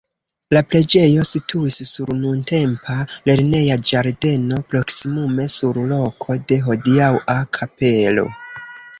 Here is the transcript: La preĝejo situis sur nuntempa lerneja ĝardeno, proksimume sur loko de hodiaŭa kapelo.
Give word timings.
La 0.55 0.61
preĝejo 0.69 1.23
situis 1.31 1.75
sur 1.89 2.11
nuntempa 2.21 2.95
lerneja 3.29 3.77
ĝardeno, 3.89 4.57
proksimume 4.71 5.45
sur 5.57 5.77
loko 5.91 6.39
de 6.53 6.57
hodiaŭa 6.69 7.37
kapelo. 7.59 8.25